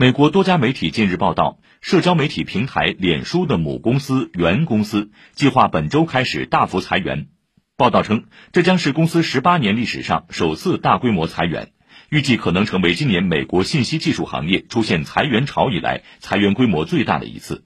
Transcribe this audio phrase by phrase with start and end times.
[0.00, 7.26] 美国多家媒体近日报道社交媒体平台脸书的母公司原公司计划本周开始大幅裁员。
[7.76, 11.72] 报道称这将是公司十八年历史上首次大规模裁员
[12.10, 17.64] 预计可能成为今年美国信息技术行业出现裁员潮以来裁员规模最大的一次。